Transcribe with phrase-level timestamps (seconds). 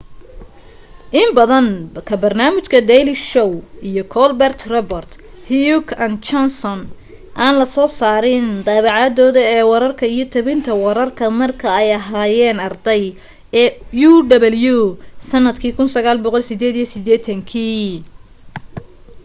[1.19, 1.65] in badan
[2.07, 3.49] ka barnaamijka daily show
[3.89, 5.09] iyo colber report
[5.49, 6.79] heck and johnson
[7.43, 13.03] aan la soo saarin dabacdooda ee wararka iyo tabinta wararka marka ay aheyeen arday
[13.61, 13.69] ee
[14.07, 14.17] uw
[15.29, 18.03] sanadka 1988